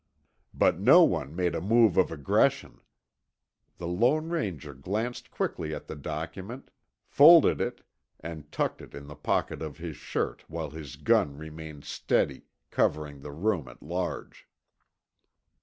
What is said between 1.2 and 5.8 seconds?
made a move of aggression. The Lone Ranger glanced quickly